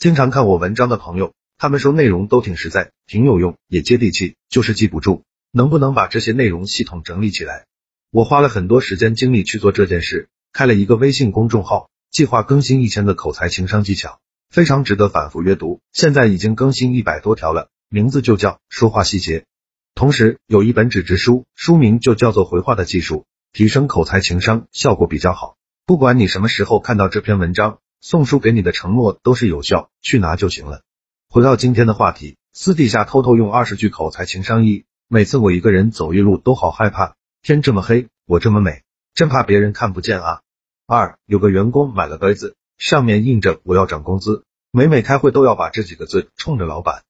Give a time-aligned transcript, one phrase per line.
[0.00, 5.24] 经常看我文章的朋友，他们说内容都挺实在，挺有用，也接地气，就是记不住。
[5.52, 7.66] 能不能把这些内容系统整理起来？
[8.10, 15.82] 我花了很多时间精力去做这件事，开了一个微信公众号，计划更新一千个口才情商技巧，非常值得反复阅读。
[15.92, 19.44] 现在已经更新一百多条了，名字就叫说话细节。
[19.94, 25.58] 同时有一本纸质书，书名就叫做回话的技术，提升口才情商效果比较好。
[25.84, 30.80] 不管你什么时候看到这篇文章，送书给你的承诺都是有效，去拿就行了。
[31.28, 34.86] 回到今天的话题，私底下偷偷用二十句口才情商一。
[35.06, 40.40] 每次我一个人走夜路都好害怕，天这么黑，我这么美，真怕别人看不见啊。
[40.86, 47.02] 二，有个员工买了杯子，上面印着我要涨工资，每每开会都要把这几个字冲着老板。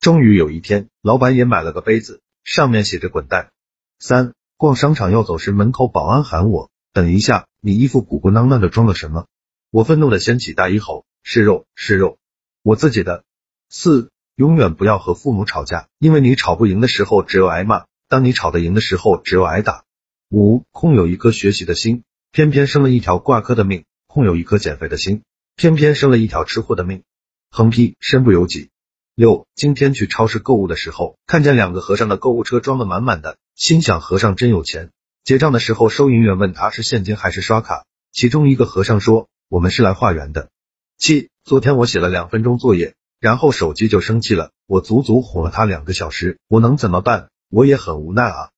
[0.00, 3.50] 终于有一天，老板也买了个杯子，上面写着滚蛋。
[3.98, 9.26] 三，逛商场要走时，门口保安喊我，等一下，你衣服鼓鼓囊囊的装了什么？
[9.70, 12.18] 我愤怒的掀起大衣吼，是肉，是肉，
[12.62, 13.24] 我自己的。
[13.68, 14.10] 四。
[14.34, 19.82] 永远不要和父母吵架，因为你吵不赢的时候只有挨骂，当你吵得赢的时候只有挨打。
[20.30, 25.22] 五空有一颗学习的心，偏偏生了一条挂科的命；空有一颗减肥的心，
[25.56, 27.02] 偏偏生了一条吃货的命。
[27.50, 28.70] 横批：身不由己。
[29.16, 34.92] 六今天去超市购物的时候，看见两个和尚的购物车装的满满的，心想和尚真有钱。
[35.24, 40.50] 结账的时候，收银员问他是现金还是刷卡，其中一个和尚说：“我们是来化缘的。”
[40.98, 42.94] 七昨天我写了两分钟作业。
[43.20, 47.30] 然后手机就生气了，我足足哄了他两个小时，我能怎么办？
[47.50, 48.50] 我也很无奈啊。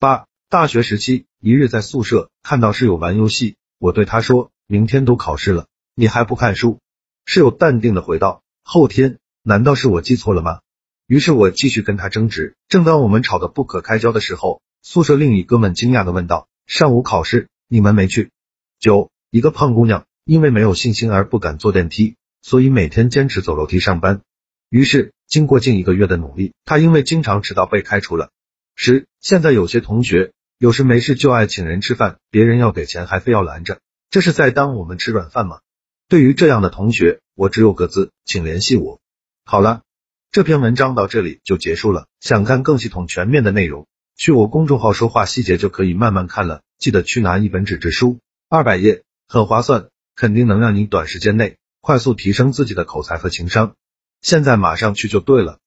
[0.00, 6.80] 八大学时期，一日在宿舍看到室友玩游戏，我对他说：“明天都考试了，你还不看书？”
[7.26, 10.62] 室友淡定的回道：“后天。”难道是我记错了吗？
[11.06, 12.56] 于是我继续跟他争执。
[12.68, 18.32] 正当我们吵得不可开交的时候，宿舍另一哥们惊讶的问道：“上午考试你们没去？”
[18.80, 22.16] 九一个胖姑娘因为没有信心而不敢坐电梯。
[22.42, 24.20] 所以每天坚持走楼梯上班。
[24.68, 28.30] 于是经过近一个月的努力，他因为经常迟到被开除了。
[28.76, 33.80] 十现在有些同学有事没事就爱请人吃饭，别人要给钱还非要拦着，
[34.10, 35.60] 这是在当我们吃软饭吗？
[36.08, 39.00] 对于这样的同学，我只有个字，请联系我。
[39.44, 39.82] 好了，
[40.30, 42.06] 这篇文章到这里就结束了。
[42.20, 46.62] 想看更系统全面的内容，去我公众号说话细节就可以慢慢看了。
[46.78, 49.88] 记得去拿一本纸质书，二百页，很划算，
[50.18, 51.58] 肯定能让你短时间内。
[51.80, 53.76] 快速提升自己的口才和情商，
[54.20, 55.56] 现在马上去就对了。